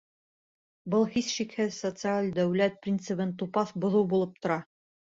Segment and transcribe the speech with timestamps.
[0.95, 4.63] Был, һис шикһеҙ, социаль дәүләт принцибын тупаҫ боҙоу булып тора.